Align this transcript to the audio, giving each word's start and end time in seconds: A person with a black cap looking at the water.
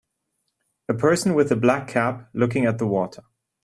A 0.89 0.95
person 0.95 1.35
with 1.35 1.51
a 1.51 1.55
black 1.55 1.87
cap 1.87 2.27
looking 2.33 2.65
at 2.65 2.79
the 2.79 2.87
water. 2.87 3.21